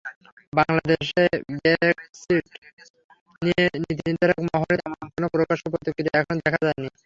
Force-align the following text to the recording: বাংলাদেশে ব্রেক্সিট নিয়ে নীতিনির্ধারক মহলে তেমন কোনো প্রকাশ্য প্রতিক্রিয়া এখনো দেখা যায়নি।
বাংলাদেশে 0.53 1.23
ব্রেক্সিট 1.55 2.45
নিয়ে 3.41 3.65
নীতিনির্ধারক 3.83 4.39
মহলে 4.47 4.75
তেমন 4.81 5.01
কোনো 5.13 5.27
প্রকাশ্য 5.35 5.63
প্রতিক্রিয়া 5.73 6.17
এখনো 6.19 6.39
দেখা 6.45 6.61
যায়নি। 6.65 6.89